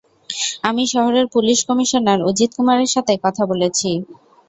আমি 0.63 0.83
শহরের 0.93 1.25
police 1.33 1.59
commissioner 1.67 2.19
Ajit 2.29 2.51
কুমারের 2.57 2.89
সাথে 2.95 3.13
কথা 3.25 3.43
বলেছি। 3.51 3.89